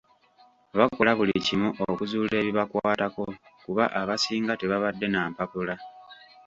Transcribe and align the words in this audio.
Bakola 0.77 1.11
buli 1.17 1.33
kimu 1.45 1.69
okuzuula 1.89 2.33
ebibakwatako 2.41 3.25
kuba 3.63 3.83
abasinga 3.99 4.53
tebabadde 4.57 5.07
na 5.09 5.19
mpapula. 5.31 5.75